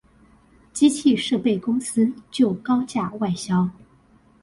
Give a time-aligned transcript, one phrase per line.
[0.73, 3.69] 機器設備公司就高價外銷